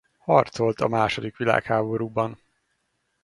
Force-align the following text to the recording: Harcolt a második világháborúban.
Harcolt 0.17 0.81
a 0.81 0.87
második 0.87 1.37
világháborúban. 1.37 2.39